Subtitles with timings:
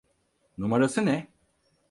[0.57, 1.27] Numarası ne?